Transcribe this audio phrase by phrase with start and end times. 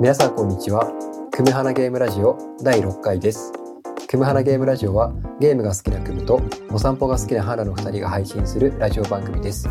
[0.00, 0.90] 皆さんこんにちは。
[1.30, 3.52] 久米花ゲームラジオ第6回です。
[4.08, 9.68] 久米花ゲームラジオはゲームが好きな久米とお散歩が好きな花の2人が配信するラジオ番組です。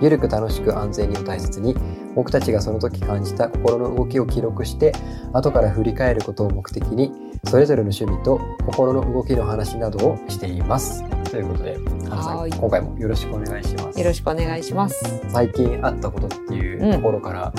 [0.00, 1.74] ゆるく楽しく安全にを大切に
[2.18, 4.92] 僕たちがその時感じた心の動きを記録して
[5.32, 7.12] 後から振り返ることを目的に
[7.44, 11.08] それぞれの趣味と心の動きの話などをしています。
[11.30, 11.76] ということで、
[12.08, 14.00] ハナさんはい今回もよろしくお願いします。
[14.00, 15.22] よろしくお願いします。
[15.28, 17.52] 最近あったことっていうところから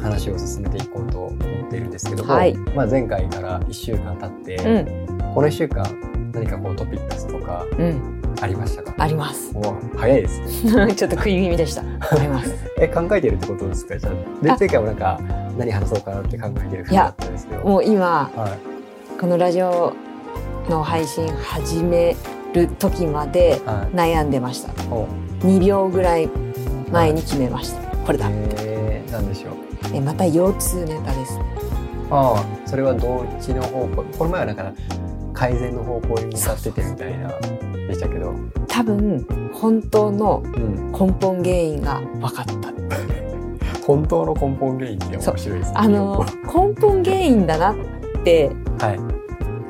[0.00, 5.84] 話を進めていこうと思っているんですけども、はいまあ、前回から1週間経って、うん、この1週間
[6.32, 8.94] 何かこうトピックスとかうん、ありましたか？
[8.98, 9.52] あります。
[9.54, 10.94] お早いですね。
[10.96, 11.82] ちょっと食い気味でした。
[11.82, 12.54] あります。
[12.78, 13.98] え考えてるってことですか？
[13.98, 15.20] じゃあ前回もなんか
[15.58, 17.64] 何話そうかなって考えてる風だったんですけど。
[17.64, 18.74] もう今、はい
[19.20, 19.92] このラジオ
[20.68, 22.16] の配信始め
[22.52, 24.72] る時まではい悩んでました。
[24.94, 25.06] お
[25.40, 26.28] 2秒ぐらい
[26.90, 27.96] 前に決めました。
[27.98, 28.28] これだ。
[28.30, 29.96] えー、なんでしょう？
[29.96, 31.38] えまた腰痛ネタです。
[32.10, 34.04] ああそれはどっちの方向？
[34.18, 34.72] この前はなんか
[35.32, 37.28] 改善の方向に向かっててみたいな
[37.94, 38.34] でしたけど、
[38.68, 42.74] 多分、本当のうん、根本原因が分かった。
[43.86, 45.72] 本当の根本原因って面白いですね。
[45.76, 47.76] あの、根本原因だなっ
[48.24, 48.98] てはい。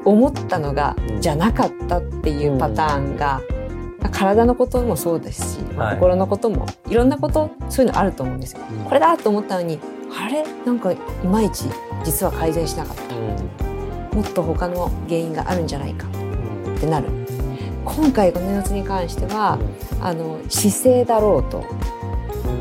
[0.04, 1.20] 思ったのが、うん。
[1.20, 3.40] じゃなかったっていうパターンが、
[4.00, 5.96] まあ体のこともそうですし、まあはい。
[5.96, 8.60] 心のこともいろんなことそういうのあると思うんですよ。
[8.70, 8.84] うん。
[8.84, 9.80] これだと思ったのに
[10.16, 10.44] あれ？
[10.64, 11.64] なんかいまいち
[12.04, 13.14] 実は改善しなかった。
[14.14, 17.08] もっと他の原因があるんじゃないかうんってなる
[17.84, 19.58] 今回このやつに関しては
[20.00, 21.64] あの姿勢だろうと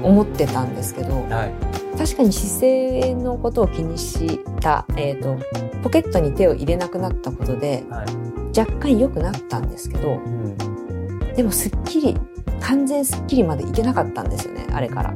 [0.04, 1.54] 思ってたんですけどはい。
[1.98, 5.38] 確かに姿勢のことを気にした、えー、と
[5.84, 8.60] ポケットに手を入れなくなったことではい。
[8.60, 10.58] 若干良くなったんですけどうん。
[11.36, 12.18] でもすっきり
[12.62, 15.14] 完全すっきりまでいけなかったんですよねあれからあ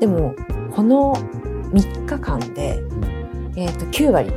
[0.00, 0.34] でも
[0.72, 1.14] この
[1.72, 2.82] 3日間で、
[3.56, 4.32] えー、と9割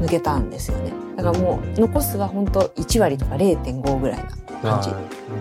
[0.00, 4.24] 抜けたんですよねだからもう残すは本当1割とか0.5ぐらいな
[4.76, 4.78] あ。
[4.78, 4.92] 感じう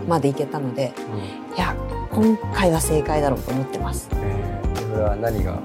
[0.05, 1.75] んまでいけたのでうんいや
[2.11, 5.59] 今回は正解だろうと思ってますえーそれは何が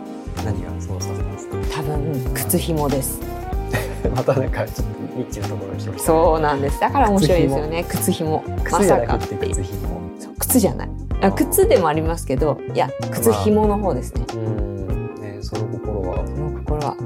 [0.45, 1.57] 何がそうさせたんですか？
[1.77, 3.21] 多分靴紐です
[4.15, 5.99] またなんかちょっとニッチなところにした。
[5.99, 9.99] そうなんですだから面白いですよね靴紐まさかって靴紐。
[10.39, 10.89] 靴じゃない
[11.21, 15.15] あ靴でもありますけどいや靴紐の方ですねうん。
[15.21, 16.25] ねその心は。
[16.27, 16.97] その心は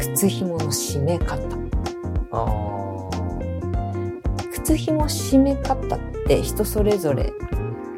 [0.00, 1.36] 靴紐の締め方
[2.32, 3.10] あ
[4.52, 7.32] 靴紐締め方って人それぞれ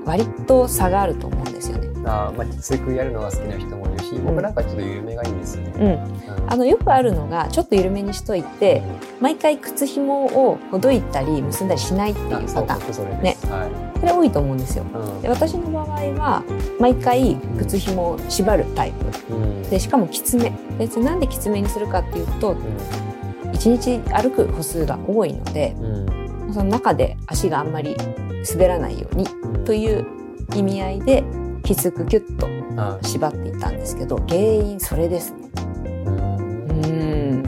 [0.04, 1.91] 割と差があると思うんですよね。
[2.06, 2.32] あ。
[2.36, 5.72] まあきつくやるのが好きな人もいるし、僕なんかちょっと緩めがいいですね。
[5.76, 6.52] うん、うん。
[6.52, 8.82] あのよくあるのがちょっと緩めにしといて
[9.20, 12.80] 毎回靴紐をほどいたり結んだりしないっていうパターン。
[12.80, 13.46] 僕それです。
[13.46, 14.00] はい。
[14.00, 14.84] これ多いと思うんですよ。
[14.92, 15.22] うん。
[15.22, 16.42] で私の場合は
[16.80, 18.92] 毎回靴紐を縛るタイ
[19.28, 19.34] プ。
[19.34, 19.62] うん。
[19.62, 20.52] でしかもきつめ。
[20.78, 22.56] 別になんできつめにするかっていうと
[23.52, 26.52] 1日歩く歩数が多いのでうん。
[26.52, 27.96] その中で足があんまり
[28.50, 30.06] 滑らないようにうんという
[30.54, 31.24] 意味合いで
[31.62, 32.48] きつくキュッと
[32.80, 35.50] あ縛っていたんですけど原因それですね。
[35.56, 37.42] うん。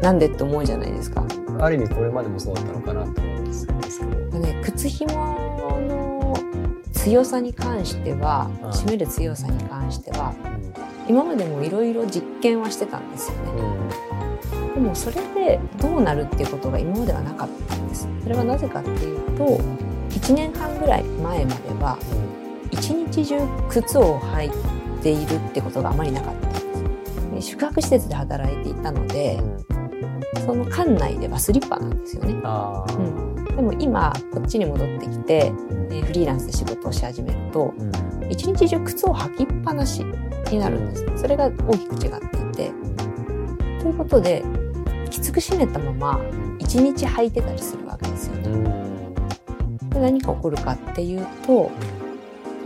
[0.00, 1.24] なんでって思うじゃないですか。
[1.58, 4.38] ある意味これまでもそうだったのかなと思うんですけど。
[4.38, 6.34] ね靴紐の
[6.92, 10.34] 強さに関してはうん締める強さに関しては
[11.08, 13.52] 今までもいろいろ実験はしてたんですよね。
[13.60, 18.06] うんでもそれでどうなるっていうことが今まではなかったんです。
[18.22, 19.58] それはなぜかっていうと
[20.10, 21.98] 1年半ぐらい前までは
[22.70, 23.38] 一日中
[23.68, 29.40] 靴を履いているってことがあまりなかったんですで宿泊施設で働いていたので
[30.46, 32.32] その館内ではスリッパなんですよね。
[32.32, 33.44] うん。
[33.44, 38.30] でも今こっちに戻ってきて、ねフリーランスで仕事をし始めるとうん。
[38.30, 40.04] 一日中靴を履きっぱなし
[40.50, 41.04] になるんです。
[41.16, 42.72] それが大きく違っていて。
[43.80, 44.44] ということで
[45.10, 46.20] きつく締めたまま
[46.58, 48.48] 一日履いてたりするわけですよね。
[48.48, 48.56] う
[49.84, 49.90] ん。
[49.90, 51.70] で何が起こるかっていうと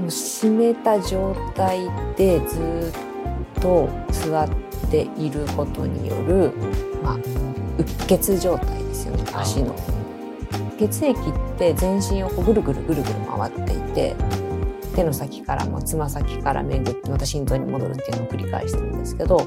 [0.01, 1.81] もう締めた状態
[2.17, 2.93] でず
[3.59, 4.49] っと座っ
[4.91, 6.53] ていることによる、
[7.03, 7.19] まあ、う
[7.83, 9.75] っ血状態ですよね足の。
[10.79, 14.17] 血液って全身をこうぐるぐるぐるぐる回っていて
[14.95, 19.47] 手の先からもつま先から巡ってまた心臓に戻るっていうのを繰り返してるんですけど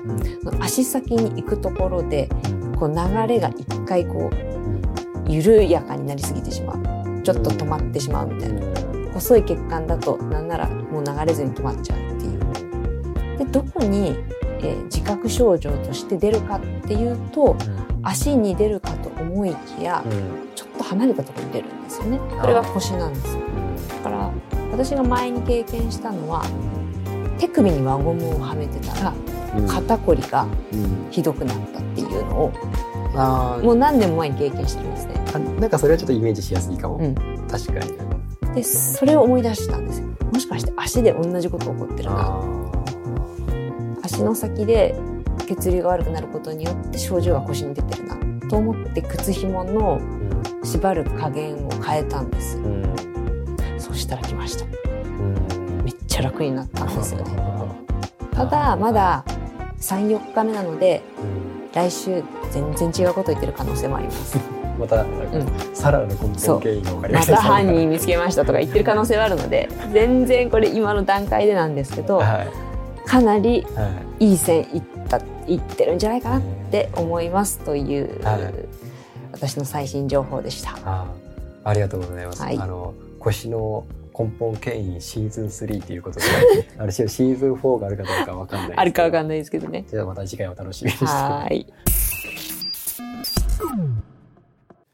[0.59, 2.29] 足先に行くところで
[2.77, 6.93] こう流れが一回こう緩やかになりすぎてしまう。
[7.23, 13.37] ちょっと止まってしまうみたいな細い血管だとなんならもう流れずに止まっちゃうっていう。
[13.37, 14.15] でどこに、
[14.59, 17.57] えー自覚症状として出るかっていうと
[18.03, 20.01] 足に出るかと思いきや
[20.55, 22.19] ちょっと離れたところに出るんですよね。
[22.39, 23.41] これが腰なんですよ。
[23.89, 24.31] だから
[24.71, 26.43] 私が前に経験したのは
[27.37, 29.13] 手首に輪ゴムをはめてたら
[29.57, 29.67] うん。
[29.67, 31.07] 肩こりがうん。
[31.11, 32.51] ひどくなったっていうのを
[33.15, 33.63] あー。
[33.65, 35.13] もう何年も前に経験してるんですね。
[35.33, 37.15] あなんかそれはちょっとイメージしやすいかも、うん。
[37.49, 37.91] 確かに
[38.53, 40.07] でそれを思い出したんですよ。
[40.31, 42.15] もしかして足で同じこと起こってるな。
[42.19, 42.43] あ
[44.03, 44.95] 足の先で
[45.47, 48.17] 血流が悪くなることによって症状が腰に出てるな
[48.49, 50.23] と思って靴紐のー
[50.63, 52.57] 縛る加減を変えたんです。
[52.57, 52.93] うんうん
[53.77, 54.65] そしたら来ました。
[54.65, 57.31] うんめっちゃ楽になったんですよね。
[58.31, 59.25] ただまだ
[59.79, 64.37] 3、4日目なのでうん来週全然違うこと言ってる可能性もあります。
[64.83, 65.05] また
[65.73, 76.41] さらなる根本原因が分かりまましたた犯人見つけましたとか言ってる可能性はあるので全然これ今の段階でなんですけどはいかなりはいいい線いったいってるんじゃないかなっ
[76.71, 78.83] て思いますという、はい
[79.33, 80.77] 私の最新情報でした。
[81.65, 82.41] ありがとうございます。
[82.41, 83.85] はいあの腰の
[84.17, 86.25] 根本牽引シーズン3ということで、
[86.77, 88.81] あれシーズン4があるかどうかわかんないですけど。
[88.81, 89.37] あるかわかんない。
[89.39, 89.85] ですけどね。
[89.89, 91.05] じゃあまた次回お楽しみにして。
[91.05, 91.73] はーい。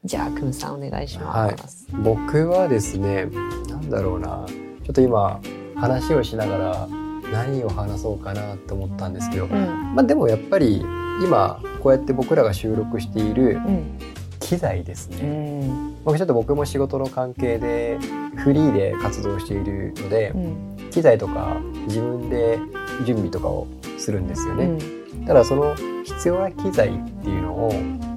[0.02, 1.86] じゃあ、くんさんお願いします。
[2.02, 3.26] 僕はですね、
[3.68, 4.46] なんだろうな、
[4.82, 5.40] ちょっと今
[5.76, 6.88] 話をしながら
[7.30, 9.94] 何を話そうかなと思ったんですけど、うん。
[9.94, 10.82] まあでもやっぱり
[11.22, 13.98] 今こうやって僕らが収録しているうん。
[14.40, 15.66] 機材ですうね。
[15.68, 15.94] ん。
[16.02, 17.98] 僕ちょっと僕も仕事の関係で
[18.36, 20.90] フリーで活動しているので、うん。
[20.90, 22.58] 機材とか自分で
[23.04, 23.66] 準備とかを
[23.98, 24.64] するんですよね。
[24.64, 25.24] うん。
[25.26, 25.74] ただその
[26.04, 26.92] 必要な機材っ
[27.22, 27.72] ていうのを、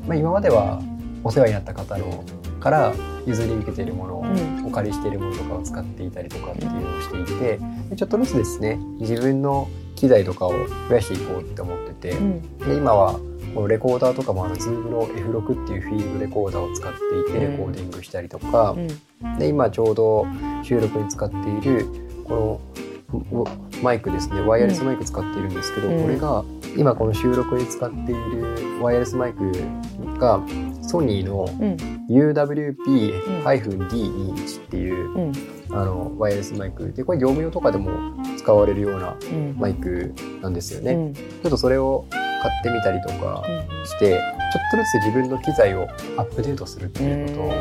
[0.07, 0.81] まあ、今までは
[1.23, 2.23] お世話になった方の
[2.59, 2.93] から
[3.25, 7.59] 譲り受けているものを、うんお借りしているものとかを使っていたりとかっていうのをしていて
[7.91, 10.53] でちょっとずつですね自分の機材とかを
[10.89, 12.57] 増やしていこうって思ってて、うん。
[12.59, 13.19] で今は
[13.53, 16.99] このレコーダーとかもあの Zoom の F6 っていうフィールドレコーダーを使って
[17.29, 18.79] いてうんレコーディングしたりとか、う
[19.27, 19.37] ん。
[19.37, 20.25] で今ちょうど
[20.63, 21.85] 収録に使っている
[22.25, 23.47] このお
[23.83, 26.43] マイクですねワイヤレスマイク使っているんですけど、うんこれが
[26.75, 29.51] 今この収録に使っているワイヤレスマイク
[30.17, 30.41] が
[30.87, 31.75] ソニーのうん。
[32.09, 35.31] UWP-D21 っていう、うん。
[35.71, 37.89] あのワイヤレスマイクでこれ業務用とかでも
[38.37, 39.55] 使われるようなうん。
[39.57, 40.91] マイクなんですよね。
[40.93, 41.13] うん。
[41.13, 42.23] ちょっとそれを買っ
[42.61, 43.41] てみたりとか
[43.85, 44.21] して、ちょっ
[44.71, 45.83] とずつ自分の機材を
[46.17, 47.51] アップデートするっていうことを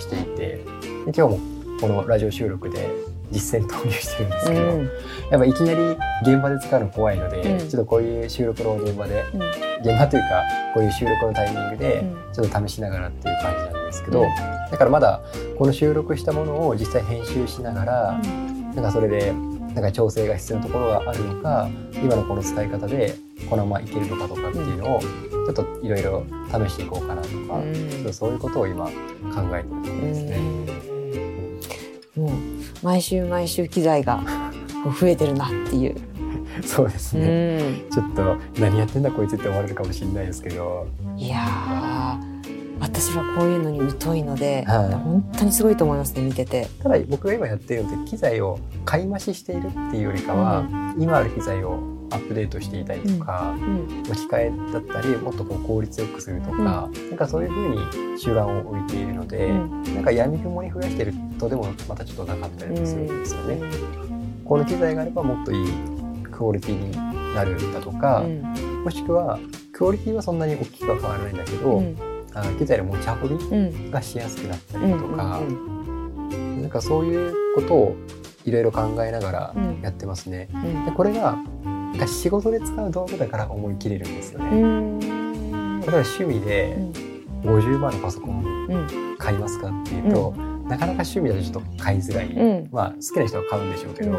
[0.00, 0.64] していて、で
[1.06, 1.38] 今日も
[1.80, 2.90] このラジオ収録で
[3.30, 4.90] 実践投入してるんですけど、うん。
[5.30, 5.80] やっぱいきなり
[6.22, 7.58] 現場で使うの怖いので、うん。
[7.58, 9.42] ちょっとこういう収録の現場で、うん。
[9.80, 10.42] 現場というか
[10.74, 12.32] こういう収録のタイミングでうん。
[12.32, 14.28] ちょっと試しながらっていう感じなんですけど、うん。
[14.70, 15.20] だからまだ
[15.58, 18.20] この収録したものを実際編集しながら、
[18.74, 23.14] なんかそれでなんか調整が必要なところがあるのか今のこの使い方で
[23.50, 28.90] このままいけるのかとかっていうのをちょっといろいろ試していこうかなとか、ちょっとそういうことを今考
[29.52, 30.40] えてるところですね。
[32.16, 32.30] もう
[32.86, 34.20] 毎週毎週機材が
[35.00, 35.96] 増えてるなっていう。
[36.62, 37.90] そうですうね、ん。
[37.90, 40.86] ちょっと何やってんだこいつって思われるかもしれないですけど、
[41.16, 42.36] いやー
[42.78, 44.94] 私はこういうのに疎いので、はい。
[44.94, 46.68] 本当にすごいと思いますね見てて。
[46.80, 50.64] ただ僕が今やっているのって機材を買い増ししているっていうよりかは、
[50.96, 51.80] 今ある機材を
[52.12, 54.02] アップデートしていたりとか、うん。
[54.08, 59.82] 置き換えだったりもっとこう効率よくするとか、なんかそういうふうに手腕を置いているので、うん。
[59.82, 63.60] なんか闇雲に増やしてるとでもまたちょっとなかったりもするんですよね。
[64.44, 65.66] この機材があればもっといい
[66.30, 66.92] クオリティに
[67.34, 68.42] なるんだとか、うん。
[68.84, 69.38] もしくは
[69.72, 71.96] クオリティはそんなに大きくは変わらないんだけど、うん。
[72.34, 73.56] あの機材の持ち運びう
[73.88, 76.62] んがしやすくなったうんりとか、うん。
[76.62, 77.96] なんかそういうことを
[78.44, 79.80] いろいろ考えながらうん。
[79.82, 80.48] やってますね。
[80.54, 80.84] うん。
[80.84, 84.60] でこれがなんか仕事で使う道具だから思い切れるんですよね。
[84.60, 85.00] うん。
[85.80, 86.76] 例えば趣味で
[87.42, 88.76] 50万のパソコンう
[89.12, 89.16] ん。
[89.18, 90.34] 買いますかっていうと、
[90.68, 92.68] なかなか趣味だとちょっと買いづらい、うん。
[92.72, 94.14] まあ好きな人は買うんでしょうけど、う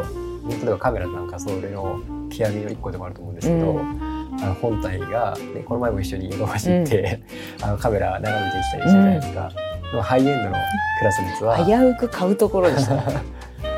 [0.48, 2.00] 例えばカメラなんかそれの
[2.30, 7.22] 極みの一個でもあると思うんですけど、うあの本体が、ね、この前も一緒にヨガマシ行って、
[7.62, 9.52] あのカメラ眺めてきたりしたじゃないですか、
[9.90, 10.56] でもハイエンドの
[10.98, 12.94] クラスのやつは危 うく買うところでした。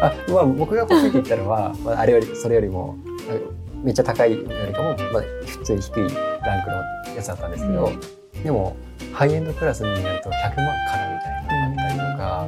[0.03, 2.97] あまあ、僕が欲しいって言ったのは、まあ、あれよりそれよりも
[3.29, 3.35] あ
[3.83, 6.01] めっちゃ高いよりかも、まあ、普通に低い
[6.45, 7.91] ランクのやつだったんですけど、
[8.43, 8.77] でも
[9.13, 11.70] ハイエンドクラスになると100万からみたいな
[12.21, 12.47] か、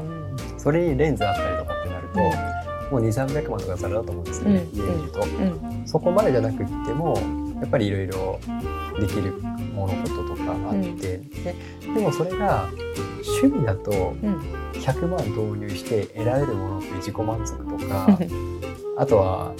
[0.58, 2.18] それにレンズあったりとかってなると、
[2.90, 4.78] もう2300万とかざらだと思うんですよね、うん。
[4.78, 5.20] 家にいると。
[5.22, 5.82] うん。
[5.86, 7.16] そこまでじゃなくっても
[7.60, 8.38] やっぱりいろいろ
[9.00, 9.32] できる
[9.74, 11.54] ものこととかがあって、で
[11.94, 12.68] でもそれが
[13.42, 14.62] 趣味だとうん。
[14.82, 18.18] 100万導入して得られるものって自己満足とか
[18.98, 19.54] あとは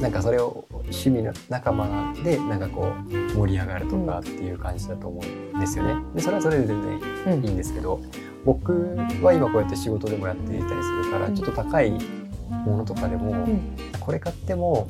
[0.00, 5.20] なんかそれを趣味の仲間でなんかこう盛り上がるとかっていう感じだと思
[5.52, 5.94] うんですよね。
[6.14, 7.00] でそれはそれで全然
[7.34, 8.00] うんいいんですけど
[8.44, 11.34] 僕は今こうやって仕事でもやっていたりするからうん。
[11.34, 13.76] ちょっと高いものとかでも、ん。
[14.00, 14.88] これ買っても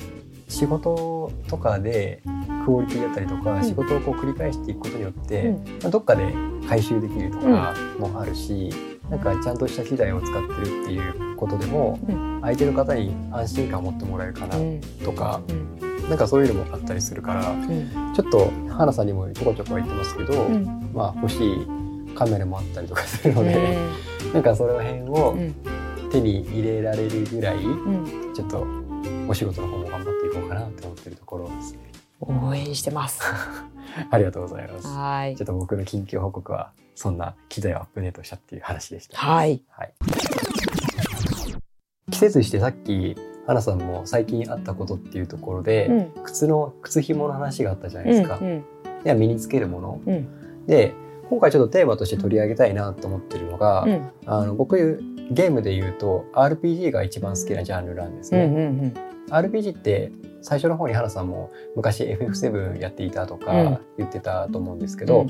[0.49, 2.23] 仕事とかで
[2.64, 3.64] クオリティだったりとか、うん。
[3.64, 5.54] 仕事をこう繰り返していくことによって、うん。
[5.83, 6.35] まあ、どっかで
[6.69, 8.71] 回収できるとかもあるし、
[9.09, 12.40] なんかちゃんとした機材を使ってるっていうことでも、うん。
[12.42, 14.80] 相手の方に安心感を持ってもらえるかなうん。
[15.04, 16.09] とか、うん。
[16.09, 18.14] なんかそういうのもあったりするからうん。
[18.14, 20.90] ちょっと花さんにもちょこちょこ言ってますけど、うん。
[20.95, 21.66] まあ欲しい
[22.20, 23.78] カメラもあったりとかするので、
[24.34, 25.54] なんかその辺をうん
[26.10, 28.66] 手に入れられるぐらいうんちょっと
[29.26, 31.78] お仕事の方も頑張っていこうかなって思ってるところですね。
[32.20, 33.22] 応援してます。
[34.10, 34.86] ありがとうございます。
[34.86, 39.16] はいちょっと僕の近況報告はそんな機材をアップデートしたっていう話でした。
[39.16, 39.62] はい。
[39.70, 39.94] はい。
[42.10, 48.38] 季節してさっき花さんも最近あったことっていうところで、うん靴の靴紐の話があったじゃないですか。
[48.42, 48.62] うん
[49.04, 50.00] では身につけるもの。
[50.06, 50.92] うんで
[51.30, 54.10] 今回ちょっとテーマとして取り上げたいなと思ってるのが、うん。
[54.26, 58.44] あの僕ゲームで言うと RPG が一番好きなジャンルなんですね。
[58.44, 58.94] うんうん。
[59.30, 60.10] RPG って
[60.42, 63.40] 最初の方に花さんも昔 FF7 やっていたとうん。
[63.40, 65.25] か言ってたと思うんですけけど、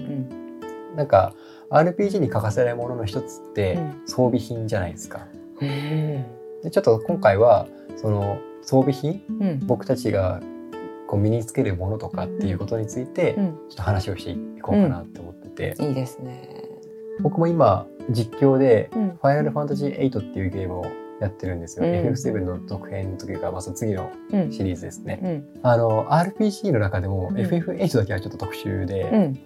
[0.97, 1.35] なんか
[1.71, 4.02] RPG に欠かせないものの一つってうん。
[4.07, 5.26] 装備品じゃないですか。
[5.61, 6.25] うん
[6.62, 7.66] でちょっと今回は
[7.97, 9.66] その装備品うん。
[9.66, 10.40] 僕たちが
[11.07, 13.47] こう身につけるものとかっていうことについてうん。
[13.69, 16.64] ちょっと話をしていこうかなって思ってて、いいですね。
[17.23, 20.87] 僕も今実況でうん「ファイナルファンタジー8」っていうゲームを
[21.21, 21.87] やってるんですよ。
[21.87, 21.92] うん。
[21.92, 24.50] FF7 の続編というか、まあ、その次のうん。
[24.50, 25.21] シリーズですね。
[25.23, 25.61] うん。
[25.62, 27.37] あの RPG の中でもうん。
[27.37, 29.38] FF8 だけはちょっと特殊で、うん。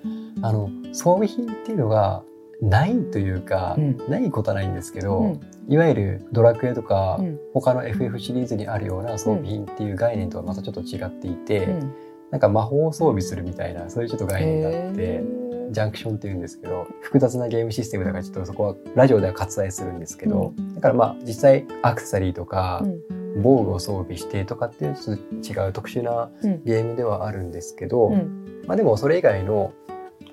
[0.42, 2.23] あの装備品っていうのが
[2.62, 3.99] ないというか、うん。
[4.08, 5.40] ないことはないんですけど、うん。
[5.68, 7.38] いわゆるドラクエとか、うん。
[7.52, 11.92] 他の FF シリーズにあるような装備品っていう概念とはまたちょっと違っていて、うん。
[12.30, 15.43] なんか魔法を装備するみたいなそういうちょっと概念があって。
[15.68, 23.42] へジャンクションって言うんですけど複雑なゲームシステムだからちょっとそこはラジオでは割愛するんですけど、だからまあ実際アクセサリーとかーうん。
[23.42, 26.64] 防具を装備してとかっていうちょっと違う特殊なうん。
[26.64, 28.62] ゲームではあるんですけど、うん。
[28.66, 29.73] まあでもそれ以外の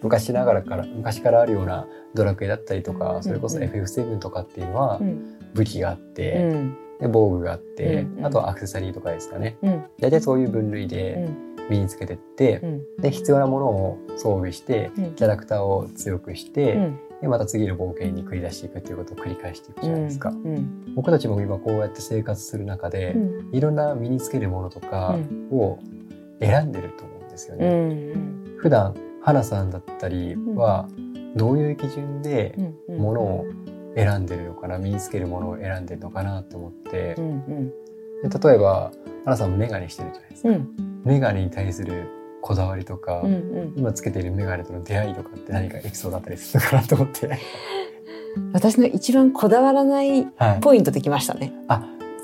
[0.04, 3.64] 昔ながらから昔からあるようなドラクエだったりとかそれこそうん。
[3.64, 5.38] うん FF7 とかっていうのはうん。
[5.54, 6.78] 武器があっうて、ん。
[7.00, 8.18] で防具があって、うん。
[8.20, 8.26] うん。
[8.26, 9.58] あとはアクセサリーとかですかね。
[9.64, 9.84] うん。
[10.00, 12.86] 大体そういう分類うでん身につけてってう、ん。
[13.02, 15.12] で必要なものを装備してうん。
[15.14, 17.00] キャラクターを強くして、うん。
[17.22, 20.30] でまた次の冒険に繰り出していくっていうことを繰り返していくじゃないですか。
[20.30, 20.94] うん。
[20.96, 23.56] 僕たちも今こうやって生活する中で、うん。
[23.56, 25.18] いろんな身につけるものとか
[25.52, 25.80] うんを
[26.40, 27.70] 選んでると思うんですようね。
[27.70, 28.56] ん。
[28.58, 30.88] 普段花さんだったりは
[31.36, 32.56] どういう基準で
[32.90, 32.98] うん。
[32.98, 33.46] ものを
[33.96, 37.16] 選んでるのかな身につけるものを選んでるのかなと思って。
[37.18, 37.70] う、ん。
[38.24, 38.92] で例えば
[39.26, 40.50] 花さんもメガネしてるじゃないですか。
[41.06, 42.10] うんメガネに対する
[42.42, 47.30] こだわりとか、うんうん今つけているメガネとの出会いとかって何かエピソードあったりするのかなと思って。
[48.54, 50.60] 私の一番こだわらないはい。
[50.62, 51.54] ポイントできましたね。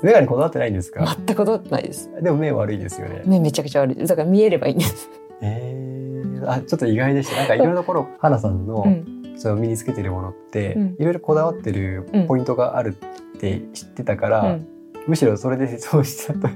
[0.02, 2.10] メガネこだわってないんですか、全くこだわってないです。
[2.22, 3.22] でも目悪いですよね。
[3.26, 4.06] 目めちゃくちゃ悪い。
[4.06, 5.10] だから見えればいいんです。
[5.40, 7.36] えー、あちょっと意外でした。
[7.36, 12.96] なんかいろんなところ、花さんの、うんその身につけてるものって、うんいろいろこだわってるポイントがある
[13.36, 14.68] って知ってたから、うん
[15.08, 16.48] むしろそれでそうしたと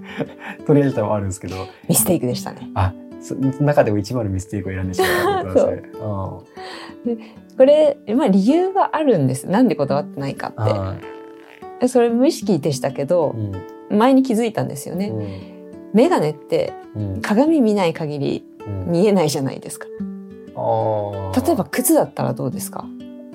[0.66, 1.56] 取り上げたのもあるんですけど、
[1.88, 2.70] ミステイクでしたね。
[2.74, 5.82] あそ中でも一番のミステイクを選んでしまったことで。
[7.56, 9.46] これ、まあ理由があるんです。
[9.48, 10.98] なんでこだわってないかっ
[11.80, 11.88] て。
[11.88, 15.12] それ無意識でしたけどー、うん前に気づいたんですよね。
[15.92, 19.86] メガネってうんうん鏡見ない限りうん見えないじゃないですか。
[20.54, 22.84] あー例えば靴だったらどうですか？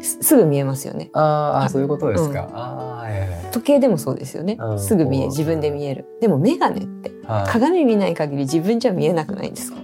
[0.01, 1.09] すすぐ見えますよね。
[1.13, 2.41] あーあそういうことですか。
[2.41, 4.73] うああ、はいはいはい時計でもそうですよねう。
[4.75, 6.05] んすぐ見え、自分で見える。
[6.21, 9.77] でもメガネってはい鏡見ない限り自分じゃ見えなくないですか？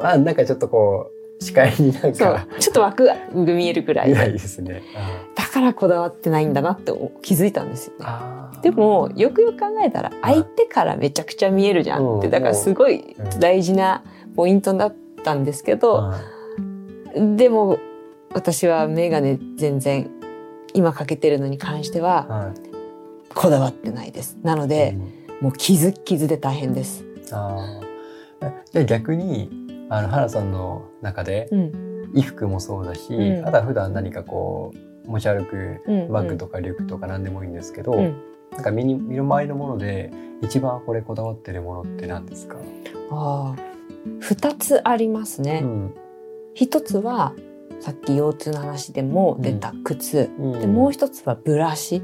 [0.00, 1.10] まあなんかちょっとこ
[1.40, 2.46] う視界になんか。
[2.60, 4.14] ちょっと枠が見えるくらい見。
[4.14, 4.82] ないですね。
[5.34, 8.06] だからこだわってないんだなって気づいたんですよね。
[8.62, 14.02] でもよくよく考えたら相手からめちゃくちゃ見えるじゃんってうんだからすごい大事な
[14.34, 16.12] ポイントだったんですけど
[17.36, 17.78] でも
[18.32, 20.10] 私はメガネ全然
[20.74, 22.68] 今かけてるのに関してははい
[23.34, 24.38] こだわってないです。
[24.42, 24.96] なので
[25.40, 27.04] もう傷傷で大変です。
[27.30, 27.80] あ
[28.72, 29.50] じゃあ逆に
[29.90, 31.88] あの原さんの中でうん。
[32.14, 33.46] 衣服もそうだし、うん。
[33.46, 34.72] あとは普段何かこ
[35.06, 38.22] う持ち歩くうんバッグとかリュックとか何でもいいんですけど、うん。
[38.52, 40.10] なんか身に身の回りのもので
[40.42, 42.56] 一番これこだわってるものって何ですか、
[43.10, 43.62] ああ
[44.20, 45.60] 2つありますね。
[45.62, 45.94] うん。
[46.54, 47.34] 一つは
[47.80, 50.60] さっき腰痛の話でも出た靴、うん。
[50.60, 52.02] でもう一つはブラシ。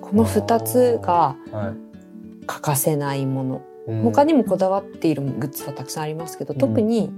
[0.00, 2.46] この2つがはい。
[2.46, 3.62] 欠かせないもの。
[3.86, 4.02] うん。
[4.02, 6.60] 他にもこだわっているグッズはたくさんありますけど、うん。
[6.60, 7.10] 特に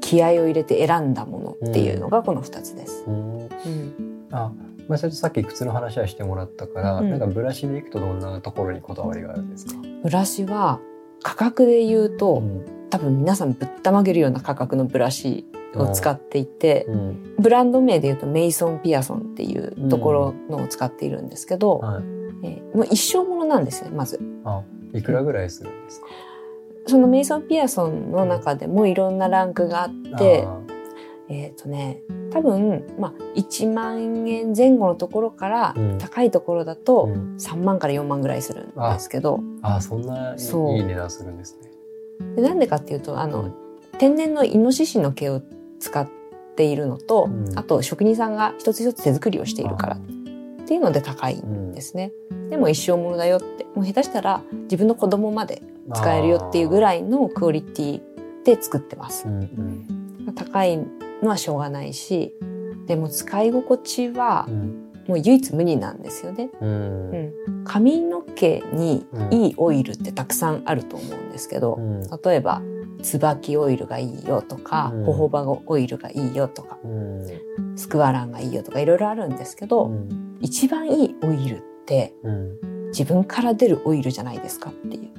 [0.00, 3.04] 気合を入れて選んだものっていうのがこの2つです。
[4.30, 4.52] あ
[4.88, 7.10] まあ、それとさっき靴の話はしてもらったから、うん。
[7.10, 10.80] なんかブラシでいくとどんなところにこだわりがあるんですか、ブラシは
[11.22, 12.64] 価格で言うとん。
[12.90, 15.46] 多分皆さんぶったまげるような価格のブラシ
[15.76, 17.34] を使っていて、うん。
[17.38, 22.02] ブランド名で言うとメイソン・ピアソンっていうところのを使っているんですけど、はい。
[22.42, 24.20] えーもう一生ものなんですね、まず。
[24.44, 24.62] あ、
[24.92, 26.06] いくらぐらいするんですか？
[26.86, 30.60] そのメイソン・ピアソンの中でもいろんなランクがあって、あ
[31.28, 41.70] えっ、とね、多分、まあ、1万円前後のところからうん、高いところだーとうん3万から4万ぐらいするんですけど、あ、そんないいそういい値段するんですね。
[42.36, 43.52] でなんでかっていうと、あの、
[43.98, 45.42] 天然のイノシシの毛を
[45.80, 46.08] 使っ
[46.56, 50.00] ているのと、うんあと職人さんが一つ一つ手作りをしているからっ
[50.66, 52.12] ていうので高いんですね。
[52.48, 55.62] でも一生ものだよって、もう下手したら自分の子供まで
[55.94, 58.00] 使えるよっていうぐらいのクオリティ
[58.44, 59.30] で作ってますう。
[59.30, 59.42] ん
[60.26, 60.34] うん。
[60.34, 62.34] 高いのはしょうがないし、
[62.86, 64.86] でも使い心地はうん。
[65.08, 66.50] もう唯一無二なんですよね。
[66.60, 67.10] うん。
[67.10, 72.02] うん髪の毛にいいオイルってたくさんあると思うんですけど、うん。
[72.02, 72.62] 例えば、
[73.00, 77.26] 椿オイルがいいよとか、うんホホバオイルがいいよとか、うん。
[77.76, 80.36] スクワランがいいよとかいろいろあるんですけど、うん。
[80.40, 82.58] 一番いいオイルってうん。
[82.88, 85.10] 自分から出るオイルじゃないですかっていう。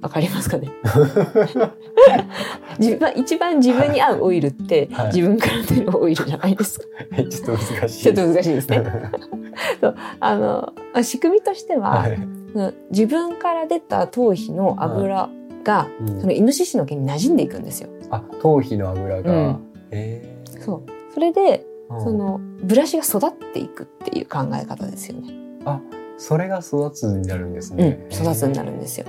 [0.00, 0.68] わかりますかね？
[2.78, 6.86] 自分一番自分に合うオイルって、はい自分から出るオイルじゃないですか？
[7.12, 8.02] えちょっと難しい。
[8.04, 8.84] ちょっと難しいですね。
[10.20, 12.12] あの、仕組みとしては、はい。
[12.14, 15.28] うん自分から出た頭皮の油
[15.68, 17.90] が、うんそのイノシシの毛に馴染んでいくんですよ。
[18.10, 19.60] あ、頭皮の油うがん。
[19.90, 20.60] ええ。
[20.60, 20.82] そう。
[21.12, 22.00] それで、うん。
[22.02, 25.28] その、ブラシが育っていくっていう考え方ですよね。
[25.66, 25.80] あ、
[26.16, 28.06] それが育つになるんですうんね。
[28.10, 29.06] 育つになるんですよ。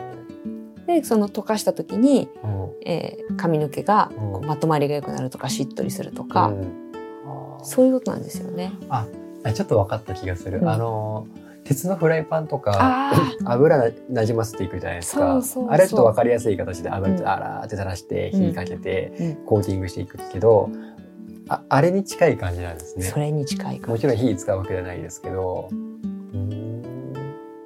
[0.85, 2.69] で、その溶かした時に、うん。
[2.85, 6.89] えー髪の毛がうんこうまとまりが良くなるとか、しっとりするとか、うん
[7.61, 8.71] そういうことなんですよね。
[8.89, 9.05] あ、
[9.53, 10.59] ちょっと分かった気がする。
[10.59, 11.25] うんあの、
[11.69, 15.39] 鉄のフライパンとか、あ油ななじませていくじゃないですか。
[15.69, 20.71] あれちょっと分かりやすい形で油うんあらーって垂らして、うん火かけて、うんコーティングしていくけど、
[21.47, 23.19] ああれに近い感じなんですねそ。
[23.19, 25.69] れに近いかももちろん火使うわけじゃないですけど。
[25.69, 25.75] っ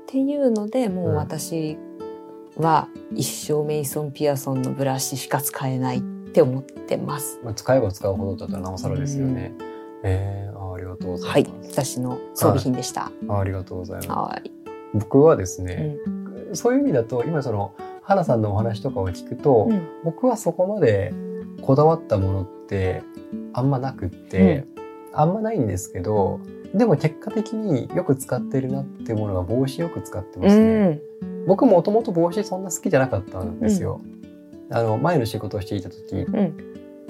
[0.08, 1.78] ていうのでもう私
[2.58, 7.40] は一生メイソン・ピアソンのブラシしか使えないって思ってます。
[7.42, 9.54] まあ、使えば使うほどだったらなおさらですよね。
[10.04, 10.53] えー、あありが
[11.04, 13.12] とうござはいいます。、私の装備品でした。
[13.28, 14.10] あありがとうございます。
[14.10, 14.52] はい。
[14.94, 21.14] 僕はですうね、んそういう意味だと今その花さんのお話とかを聞くと、うん僕はそこまで
[21.62, 23.04] こだわったものって
[23.54, 24.66] あんまなくって、
[25.14, 26.40] あんまないんですけど
[26.74, 31.00] でも結果的によく使ってるなっていうものが帽子よく使ってますね。
[31.48, 34.02] 僕もともと帽子そんな好きじゃなかったんですよ。
[34.70, 36.58] あの前の仕事をしていた時うん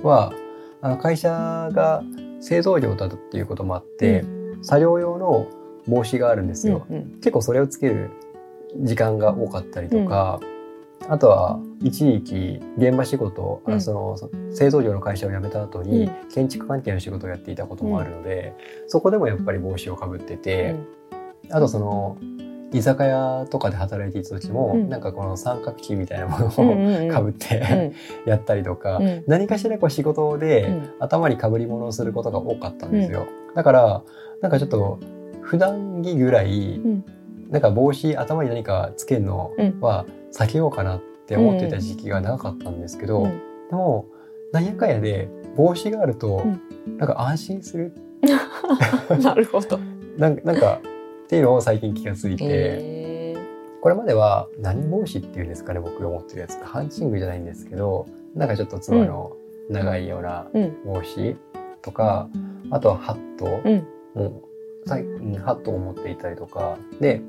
[0.03, 0.33] は、
[0.81, 2.03] あの会社が
[2.43, 4.25] 製造業だっていうこともあって、
[4.61, 5.47] 作業用の
[5.87, 6.85] 帽子があるんですよ。
[6.89, 7.03] うんうん。
[7.15, 8.11] 結構それをつける
[8.81, 10.41] 時間が多かったりとか、
[11.07, 13.81] あとは一時期現場仕事、あうん。
[13.81, 16.29] そのそ製造業の会社を辞めた後に、うん。
[16.29, 18.53] 建築関係の仕事をやっていたこともあるので、
[18.87, 20.75] そこでもやっぱり帽子をかぶってて、
[21.49, 22.17] あとその
[22.73, 24.89] 居酒屋とかで働いていた時も、うん。
[24.89, 27.09] なんかこの三角旗みたいなもうんのうんうん。
[27.09, 27.93] をかぶって、
[28.25, 29.23] やったりとか、うん。
[29.27, 30.93] 何かしらこう仕事で、うん。
[30.99, 33.27] 頭にかぶり物をすることが多かったんですよ。
[33.55, 34.03] だから、
[34.41, 34.99] なんかちょっと、
[35.41, 37.05] 普段着ぐらい、ん。
[37.49, 39.79] なんか帽子、頭に何かつけるのうん。
[39.79, 43.41] は避けようかなって思ってた時期が長かったんですけど、うん。
[43.69, 44.07] でも、
[44.51, 46.43] なんやかんやで帽子があると、
[46.87, 46.97] うん。
[46.97, 47.93] なんか安心する。
[49.21, 49.79] なるほど。
[50.17, 50.79] なんなんか、
[51.33, 53.35] っていうのを最近気がついて、へ
[53.81, 56.63] これまでは何帽子っていうんですかね、僕が持ってるやつ。
[56.63, 59.35] ハンチングじゃないんですけど、なんかちょっとつばの
[59.67, 60.93] 長いようなーうん。
[60.93, 61.35] 帽子
[61.81, 62.29] とか、
[62.69, 63.45] あとはハット。
[63.65, 64.23] う
[65.33, 65.39] ん。
[65.39, 66.77] ハットを持っていたりとか。
[67.01, 67.19] で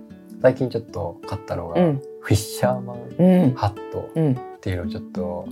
[0.43, 2.03] 最近ちょっと買ったのが、うん。
[2.21, 3.55] フィッシャーマンうん。
[3.55, 4.33] ハットうん。
[4.33, 5.49] っていうのをちょっと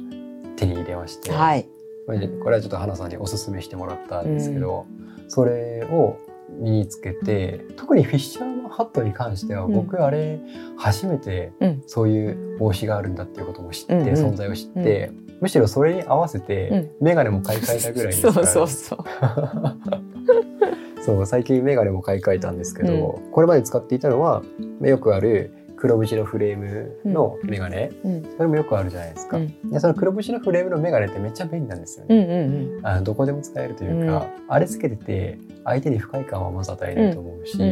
[0.57, 1.67] 手に入れまして、はい。
[2.05, 4.85] これこれはちょっと花さんにおすすめしてもらったんですけど、
[5.29, 6.19] それを
[6.61, 9.73] 身につけて特にフィッシャーハットに関してはうん。
[9.73, 10.41] 僕あれ
[10.77, 11.83] 初めてうん。
[11.87, 15.11] そういう帽子があるんだっていうことも知って、存在を知って、
[15.41, 18.99] むしろそれに合わせてメガネも買い替えたぐらいですそから、うそうそう。
[21.05, 24.43] そう最近メガネも買い替えたんですけど、これまで使っていたのは
[24.81, 28.23] よくある黒縁のフレームのメガネ、うん。
[28.37, 29.71] それもよくあるじゃないですか、うん。
[29.71, 32.87] でその黒縁のフレームのメガネってめっちゃ便利なんですようんね、うん。
[32.87, 37.65] あのどこでも使えるというか、あれつけてて相手に不快感はまず与えないと思うし、う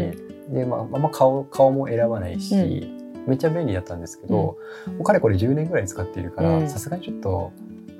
[0.50, 0.52] ん。
[0.52, 2.92] でまあ、あんま顔顔も選ばないし、
[3.28, 4.56] めっちゃ便利だったんですけど、も
[4.98, 6.62] うかれこれ10年ぐらい使っているかうん。
[6.64, 7.52] らさすがにちょっと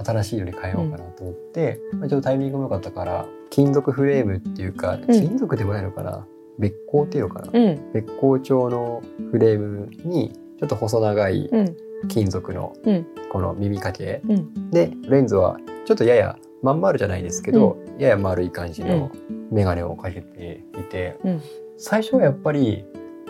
[0.05, 6.27] 新しいのに変えようかなと思って、まあ、ちょっとタイミングも良かったから金属フレームっていうか金属でもないのかな、
[6.61, 7.93] 別光っていうのかな、うん。
[7.93, 11.77] 別光調のフレームにちょっと細長いうん。
[12.09, 13.07] 金属のうん。
[13.31, 14.71] この耳掛け、うん。
[14.71, 19.11] でレンズはちょっとややまん丸じゃないですけど、やや丸い感じの
[19.51, 21.43] 眼鏡をかけていて、うん。
[21.79, 22.85] 最初はやっぱり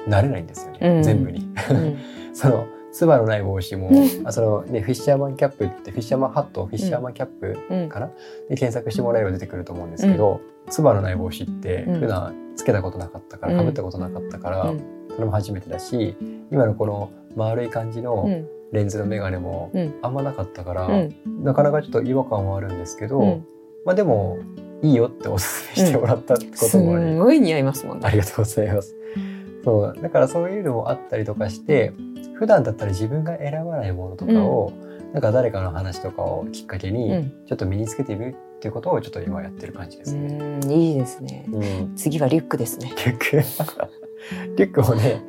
[0.08, 1.02] 慣れないんですよね、うん。
[1.02, 1.48] 全部に。
[1.70, 1.96] うん。
[2.34, 4.26] そのつばのない帽子も、うん。
[4.26, 7.88] あそのねフィッシャーマンキャップってフィッシャーマンハットフィッシャーマンキャップうん。
[7.88, 8.08] かな、
[8.48, 12.00] で検索してもらえば出てくると思うんですけど、つばのない帽子ってうん。
[12.00, 13.58] 普段つけたことなかったから、うん。
[13.58, 14.80] かぶったことなかったから、うん。
[15.10, 16.16] それも初めてだし
[16.50, 18.48] 今のこの丸い感じのうん。
[18.72, 19.94] レンズの眼鏡もうん。
[20.00, 21.44] あんまなかったから、うん。
[21.44, 23.46] なかなかちょっと違和感はあるんですけど、うん。
[23.84, 24.38] まあでも
[24.82, 28.06] いいよっておすすめしてもらったこすともあり、んごい似合いますもんね。
[28.06, 28.94] ありがとうございます。
[29.64, 31.92] そうだからそういうのもあったりとかして
[32.40, 34.72] 普段だったら自分が選ばないものとかを、
[35.12, 40.38] なんか誰かの話とかをきっかけうにんちょっと身につけてみるっていうことをちょっと今やってる感じですね。
[40.38, 41.44] うんいいですね。
[41.52, 42.94] うん、次はリュックですね。
[42.96, 43.36] リュック
[44.56, 45.22] リュックもね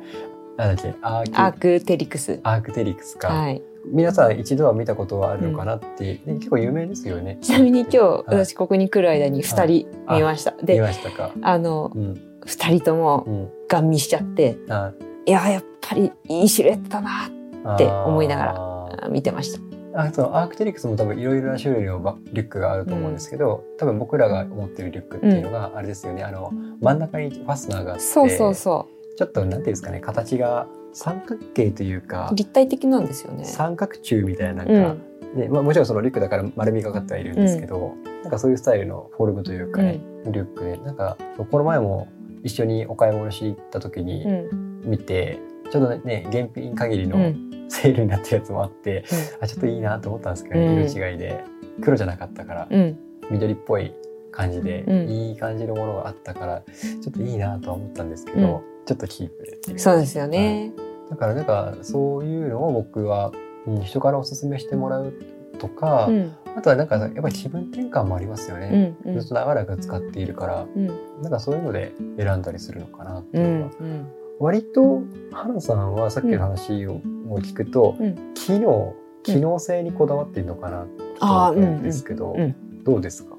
[0.56, 2.40] なんだっけアークテリクス。
[2.44, 3.62] アークテリクスか、はい。
[3.84, 7.36] 皆さん一度は見たことはあるのかなって、ね結構有名ですよね。
[7.42, 10.54] ちなみに今日、はい私ここに来る間に二人見ました。
[10.58, 11.32] 見で、ましたか。
[11.42, 12.14] あの、うん
[12.46, 14.92] 二人ともうんガン見しちゃって、あ
[15.26, 19.60] いや、やっぱりいいシルエットだなって思いながらら見てました。
[19.94, 32.34] あそのアークテリクスも多分いろいろな種類のバリュックがあると思うんですけど、多分僕らが持ってるリュックっていうのがあれですよね、あの真ん中にファスナーがあってそうそうそちょっとなんていうんですかね形が三角形というかう。
[32.34, 33.44] 立体的なんですよね。
[33.44, 34.96] 三角柱みたいななんか、
[35.34, 35.38] うん。
[35.38, 41.18] ねまあ、もちろんそのリュックだから丸みがかってはいるんですけど、なんかそういうスタイルのフォルムというかね、リュックでなんか
[41.50, 42.08] この前も
[42.42, 44.71] 一緒にお買い物しに行った時うにん。
[44.84, 45.38] 見て、
[45.70, 47.52] ちょうどね現品限りのうん。
[47.72, 49.02] セールになったやつもあって、
[49.40, 51.42] あちょっといいなと思ったんですけど、色違いで
[51.80, 52.98] 黒じゃなかったからうん。
[53.30, 53.94] 緑っぽい
[54.30, 56.62] 感じで、うんいい感じのものがあったから
[57.02, 60.72] ちょっといいなとは思ったんですけど、ちょっとキープでっていうそうですよね。
[61.08, 63.32] だからなんかそういうのを僕は、
[63.66, 65.14] うん、人からおすすめしてもらう
[65.58, 66.32] とか、うん。
[66.54, 69.08] あとはなんかやっぱり気分転換もありますようね、ん。
[69.08, 70.86] うんずっと長らく使っているからうん。
[71.22, 73.72] なんかそういうので選んだりするのかなってういうのは、ん。
[73.80, 74.06] うん。
[74.38, 80.84] 割と花さんはさっきの話をも聞くと、うん機能機能性にこだわっているのかな
[81.18, 81.82] とああ、思うんうん。
[81.84, 83.36] ですけど、うんうんどうですか？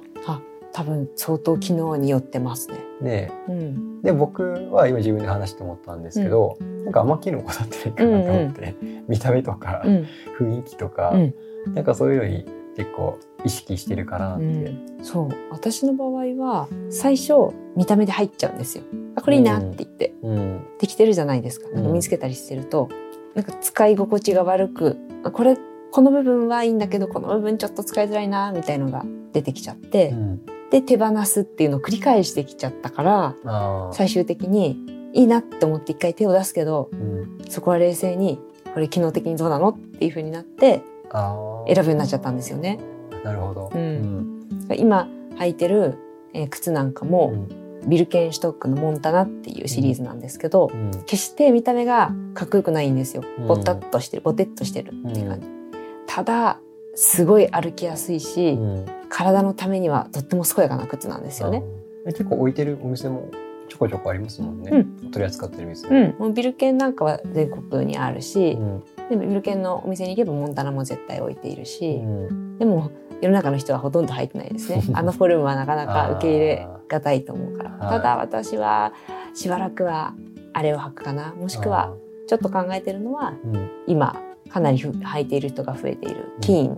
[0.71, 2.77] 多分相当機能によってますね。
[3.01, 3.99] ねうん。
[4.03, 8.75] えで僕は今自分で話して思ったんですけど、なんかあんま機能こだわってないかなと思って、
[9.07, 10.07] 見た目とか、うん。
[10.39, 11.35] 雰囲気とか、うん
[11.75, 14.45] なんかそういうのに結構意識してるかなって。
[14.45, 15.29] うん、そう。
[15.51, 17.33] 私の場合は最初
[17.75, 18.83] 見た目で入っちゃうんですよ。
[19.15, 20.67] あこれいいなって言って、うん。
[20.79, 21.69] できてるじゃないですか。
[21.69, 22.89] なんかうん見つけたりしてると、
[23.35, 25.57] なんか使い心地が悪くあこれ
[25.91, 30.45] この部分はいいんだけどこの部分ちょっと使いづらいなみたいのが出てきちゃって、うん。
[30.71, 33.35] で手放すっていうのを繰り返してきちゃったから
[33.93, 34.79] 最終的に
[35.13, 37.37] いいなって思って一回手を出すけどうん。
[37.47, 38.39] そこは冷静に
[38.73, 40.81] これ機能的にどうなのっていう風になって
[41.67, 42.79] 選ぶようになっちゃったんですよね。
[43.23, 43.71] なるほど。
[43.73, 44.47] うん
[44.77, 45.95] 今履いてる、
[46.33, 47.47] えー靴なんかも、
[47.87, 53.47] ビルケンシュトックのモンタナっていうシリーズなんですけど、うん決して見た目がかっこよくないんですようん。
[53.47, 55.47] ボタッとしてる、ボテッとしてるっていう感じ。
[56.07, 56.59] ただ、
[56.95, 61.61] すごい歩きやすいし、うん体のためにはとっても健やかな靴なんですよね。
[62.05, 63.29] 結構置いてるお店も
[63.69, 64.71] ちょこちょこありますもんね。
[64.71, 65.87] う取り扱ってる店。
[65.87, 72.89] うん、もうビルケンなんかは全国にあるし、うんでもビルケンのお店に行けばモンタナも絶対置いているうし、んでも
[73.21, 74.81] 世の中の人はほとんど履いてないですね。
[74.93, 77.69] あのフォルムはなかなか受け入れがたいと思うから。
[77.69, 78.93] はいただ私は
[79.35, 80.15] しばらくは
[80.53, 81.33] あれを履くかな。
[81.39, 81.93] もしくは、
[82.27, 84.15] ちょっと考えてるのはうん今
[84.49, 86.77] かなりふ履いている人が増えているキーンっ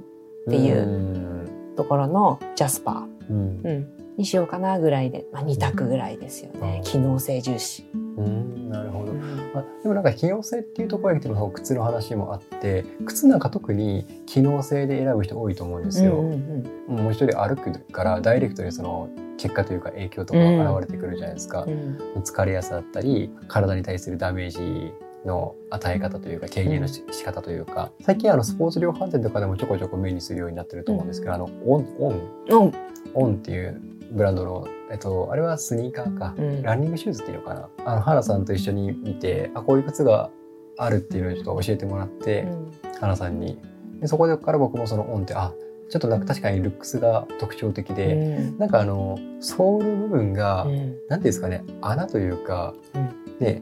[0.49, 6.75] ていううんところのジャスパうんー、うん、にしようかなぐらいで、まあ、2択ぐらいですよね。
[6.77, 7.85] うん機能性重視。
[8.17, 9.13] うんなるほど。
[9.55, 16.19] あ、でもなんか機能性っていうところに来ても靴の話もあって靴なんか特に機能性で選ぶ人多いと思うんですよ。
[16.19, 16.63] うん。
[16.89, 16.99] うん。
[17.03, 21.63] もう一人歩くからダイレクトにその結果というか影響とかが現れてくるじゃないですか。
[21.63, 21.69] う。
[21.69, 21.97] ん。
[22.23, 24.93] 疲れやすさだったり体に対するダメージ
[25.25, 27.91] の与え方というか軽減のし仕方というか。
[28.01, 32.21] 最近あのスポーツ量販店とかでもちょこちょこ目にするようになってると思うんですけど、あの On On。
[32.49, 32.73] うん。
[33.13, 33.81] On っていう
[34.15, 36.61] ブランドの、えっと、あれはスニーカーか、うん。
[36.63, 37.69] ランニングシューズっていうのかな。
[37.85, 40.29] あの原さんと一緒に見てあこういう靴が
[40.77, 42.71] あるっていうのをちょっと教えてもらって、うん。
[42.99, 43.59] 原さんに。
[43.99, 45.53] でそこでから僕もその On ってあ
[45.89, 48.57] ちょっとなんか確かにルックスが特徴的で、うん。
[48.57, 50.71] なんかあのソール部分が、うん。
[50.71, 53.37] なんていうんですかね穴というか、うん。
[53.39, 53.61] ね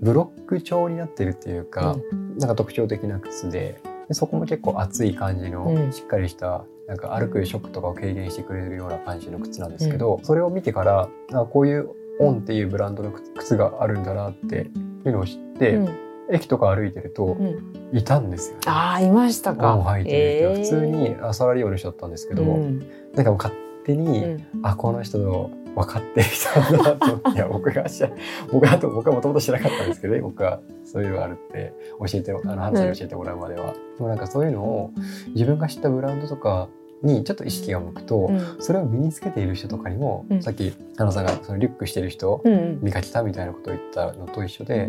[0.00, 1.94] ブロック調になってるっていうか、
[2.38, 5.92] なんか特徴的な靴ででそこも結構厚い感じの、うん。
[5.92, 15.96] しっかりしたなんか歩くショックとかを軽減してくれるような感じの靴なんですけど、それを見てからあこういうオンっていうブランドの靴靴があるんだなっていうのを知って、うん。
[16.32, 17.96] 駅とか歩いてるとうん。
[17.96, 18.62] いたんですよ、ね。
[18.66, 19.76] ああいましたか。
[19.76, 20.80] もう履いてる人、えー。
[20.80, 22.80] 普通にあサラリーマンの人だったんですけど、うん。
[23.14, 23.54] なんかもう勝
[23.86, 24.46] 手に、うん。
[24.64, 28.10] あこの人の分かってる人なんだなといや 僕が知ら
[28.52, 34.90] 僕は僕はもともと知らなかったんですけどね僕はそういうのがあるって教えてあのハンさんに教えてもらうまでは、でもなんかそういうのを
[35.28, 36.68] 自分が知ったブランドとか
[37.02, 38.56] にちょっと意識が向くと、うん。
[38.58, 40.42] それを身につけている人とかにも、うん。
[40.42, 44.86] さっき花さんがそのリュックしてる人、うん見かけたみたいなことを言ったのと一緒で、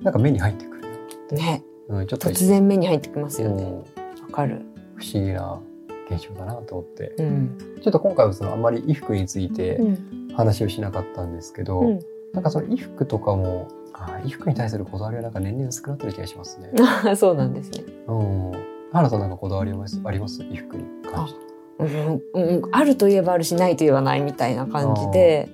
[0.00, 1.62] うなんか目に入ってくるんね。
[1.88, 3.64] な、うん、ちょっと突然目に入ってきますよね。
[3.64, 3.78] うん。
[3.78, 3.84] わ
[4.30, 4.60] かる。
[4.96, 5.60] 不思議な
[6.10, 12.00] 現象だなと思ってうんちょっと今回はそのあんまり衣服についてうん話をしなかったんですけど、うん
[12.32, 16.72] なんかその衣服とかもあ衣服に対するこだわりはなんか年々薄くなってる気がしますね。
[17.04, 17.84] あ そうなんですね。
[18.08, 18.52] うん。
[18.92, 20.38] 花さんなんかこだわりありますあります？
[20.40, 21.40] 衣服に関して。
[21.78, 25.48] うんうん、あるといえばあるしないといえばないみたいな感じで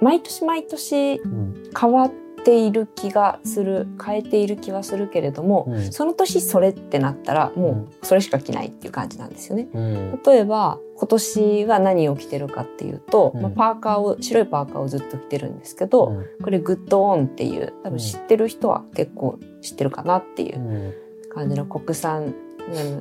[0.00, 1.54] 毎年毎年うん。
[1.78, 2.12] 変わっ
[2.44, 5.92] ている気がする変えている気はするけれども、うん。
[5.92, 9.68] その年それってなったらもうそれしか着ないっていう感じなんですよね。
[9.72, 10.20] うん。
[10.24, 13.42] 例えば今年は何を着てるかっていうと、うん。
[13.42, 20.94] まあ、パーカーを白いパーカーをずっと着てるんですけど、これグッドオンっていう多分知ってる人は結構知ってるかなっていううん。
[21.30, 22.48] 感じの国産、うん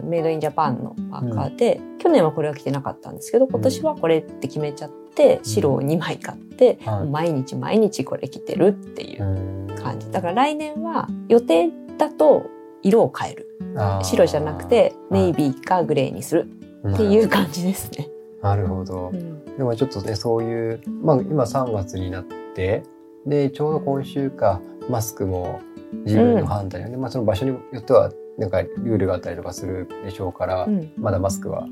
[0.09, 6.77] メイドインジャパンのパーカーで、去年はこれは着てなかったんですけど今年はこれって決めちゃって、白を2枚買って、
[7.11, 9.75] 毎日毎日これ着てるっていううん。
[9.75, 10.11] 感じ。
[10.11, 12.45] だから来年は予定だと
[12.83, 13.47] 色を変える。
[13.73, 16.47] ら白じゃなくてネイビーかグレーにする
[16.87, 18.07] っていう感じですね。
[18.41, 19.11] なるほど。
[19.13, 19.45] うん。
[19.57, 22.25] でもちょっとねそういうまあ今3月になっ
[22.55, 22.83] て
[23.25, 25.59] でちょうど今週かマスクも
[26.05, 30.91] 自分の判断で、まあその場所によってはなんかルールがあったりとかするでしょうから、うん。
[30.97, 31.67] まだマスクは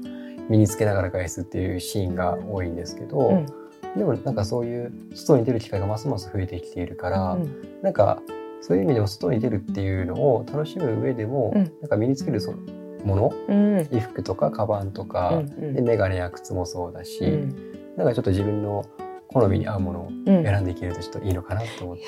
[0.50, 3.46] 身につけながら外出っていうシーンが多いんですけど、うん。
[3.98, 7.82] でもなんかそういう外に出る機会がますます増えてきているから、うん。
[7.82, 8.22] なんか
[8.62, 11.64] そういう意味でも外に出るっていうのを楽しむ上でも、うん。
[11.82, 12.58] なんか身につけるその
[13.04, 13.86] ものうん。
[13.86, 17.96] 衣服とかカバンとか、うんでメガネや靴もそうだし、うん。
[17.98, 18.86] なんかちょっと自分の
[19.36, 22.04] 好みに合うものをうん選んでいけるとちょっといいのかなと思って。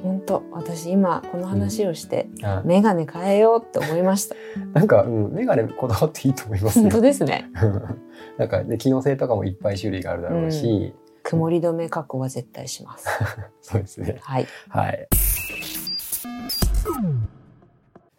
[0.00, 4.36] 本当私今この話をして、あメガネ変えようって思いました。
[4.72, 6.92] なんか、うん、メガネこだわっていいと思いますよ本。
[6.92, 7.50] 当ですね。
[8.38, 13.08] なんかね機能性とかもいっぱい種類があるだろうし、曇り止め加工は絶対します。
[13.60, 14.18] そうですね。
[14.20, 14.46] はい。
[14.68, 15.08] はい。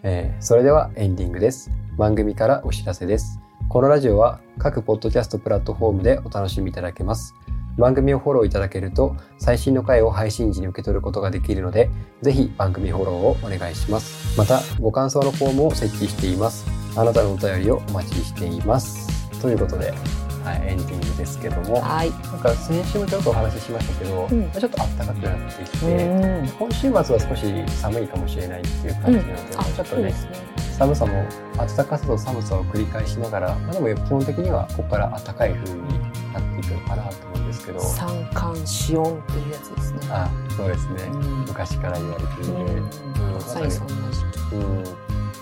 [0.04, 1.72] えーそれではエンディングです。
[1.98, 3.40] 番組からお知らせです。
[3.70, 7.34] このラジオは各ポッドキャストプラットフォームでお楽しみいただけます。
[7.78, 11.90] 番組をフォローいただけると最新の回を配信時に受け取ることができるので、
[12.22, 14.38] ぜひ番組フォローをお願いします。
[14.38, 16.66] また、ご感想のフォームを設置しています。
[16.98, 19.40] あなたのお便りをお待ちしています。
[19.42, 19.94] ということで、
[20.44, 22.12] はい、エンディングですけども、はい。
[22.12, 26.50] なんか先週もちょっとお話ししましたけど、うんちょっと暖かくなってきて、うん。
[26.50, 30.14] 今週末は少し寒いかもしれないっていう感じなので、あ、ちょっとねね。
[30.78, 31.14] 寒さも
[31.56, 35.82] 暖かさと寒さを繰り返しながら、まあ、でも基本的にはここから暖かい風に
[36.34, 37.80] なっていくのかなと思うんですけど。
[37.80, 40.00] 三寒四温っていうやつですね。
[40.10, 41.22] あそうですね、うん。
[41.46, 43.34] 昔から言われているうん。
[43.34, 44.56] まさにそんな時期。
[44.56, 44.84] うん。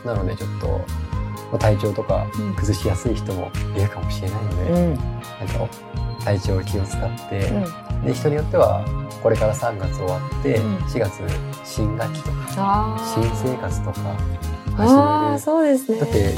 [0.06, 2.56] なのでちょっと、まあ体調とかうん。
[2.56, 4.96] 崩しやすい人もいるかもしれないので、うん。
[4.96, 5.70] なんか
[6.24, 8.06] 体調を気を使って、うん。
[8.06, 8.86] で人によっては
[9.22, 10.76] これから3月終わってうん。
[10.78, 11.22] 4月
[11.64, 14.00] 新学期とかあ新生活とか
[14.76, 15.40] 始める。
[15.40, 16.00] そうですね。
[16.00, 16.34] だって、ね、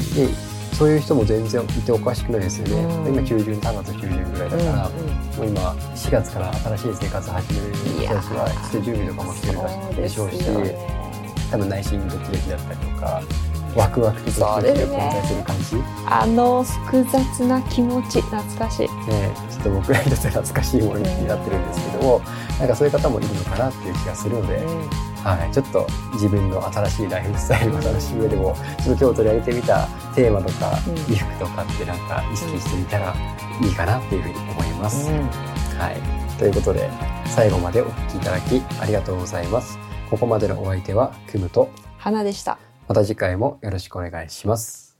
[0.76, 2.74] そういう人も全然いておかしくないですよね、
[3.06, 3.14] うん。
[3.14, 10.44] 今中旬3月中旬ぐらいだから、もう今4月から新しい生活始める人たちは必須準備とかもしてるでしょうし
[11.50, 13.22] 多分内心ドキドキだったりとか
[13.76, 15.76] ワクワクとドキドキが混在する感じ？
[15.76, 18.88] ねあの複雑な気持ち懐かしい。
[18.88, 22.20] ちょっと僕らにとっては懐かしいものになってるんですけども
[22.58, 24.56] なんかそういう方もいるのかなっていう気がするので、
[25.22, 33.14] はい、ちょっと自分の新しいライフスタイルを楽しむ上でもちょっと今日取り上げてみたテーマとかうん衣服とかってなんか意識してみたら
[33.60, 35.10] いいかなっていうふうに思います。
[35.10, 35.18] うん
[35.78, 36.88] はい、ということで
[37.26, 39.78] 最後までお聞きいただきありがとうございます。
[40.08, 42.58] ここまでのお相手はクムと花でした。
[42.88, 44.96] また次回もよろしくお願いします。